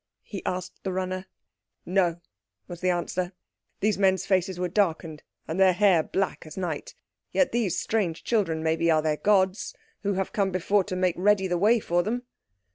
he 0.23 0.43
asked 0.47 0.81
the 0.83 0.91
runner. 0.91 1.27
"No," 1.85 2.21
was 2.67 2.81
the 2.81 2.89
answer. 2.89 3.33
"These 3.81 3.99
men's 3.99 4.25
faces 4.25 4.59
were 4.59 4.67
darkened, 4.67 5.21
and 5.47 5.59
their 5.59 5.73
hair 5.73 6.01
black 6.01 6.43
as 6.47 6.57
night. 6.57 6.95
Yet 7.31 7.51
these 7.51 7.77
strange 7.77 8.23
children, 8.23 8.63
maybe, 8.63 8.89
are 8.89 9.03
their 9.03 9.17
gods, 9.17 9.75
who 10.01 10.13
have 10.13 10.33
come 10.33 10.49
before 10.49 10.83
to 10.85 10.95
make 10.95 11.13
ready 11.19 11.45
the 11.45 11.59
way 11.59 11.79
for 11.79 12.01
them." 12.01 12.23